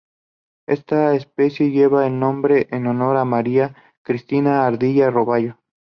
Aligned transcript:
Esta 0.65 1.13
especie 1.13 1.69
lleva 1.69 2.07
el 2.07 2.19
nombre 2.19 2.67
en 2.71 2.87
honor 2.87 3.17
a 3.17 3.23
Maria 3.23 3.75
Cristina 4.03 4.65
Ardila-Robayo. 4.65 5.59